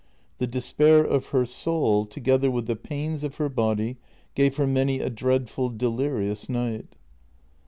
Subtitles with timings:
[0.39, 3.97] The despair of her soul, together with the pains of her body,
[4.33, 6.95] gave her many a dreadful, delirious night.